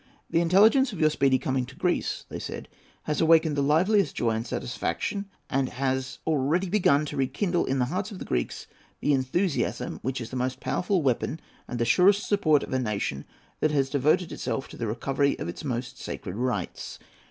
[0.31, 2.67] "The intelligence of your speedy coming to Greece," they said,
[3.03, 7.85] "has awakened the liveliest joy and satisfaction, and has already begun to rekindle in the
[7.85, 8.65] hearts of the Greeks
[8.99, 13.25] that enthusiasm which is the most powerful weapon and the surest support of a nation
[13.59, 16.97] that has devoted itself to the recovery of its most sacred rights.